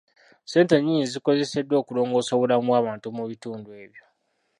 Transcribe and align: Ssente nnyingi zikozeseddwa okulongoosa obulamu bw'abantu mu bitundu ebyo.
Ssente 0.43 0.75
nnyingi 0.77 1.11
zikozeseddwa 1.13 1.75
okulongoosa 1.81 2.31
obulamu 2.33 2.65
bw'abantu 2.67 3.07
mu 3.17 3.23
bitundu 3.31 3.69
ebyo. 3.83 4.03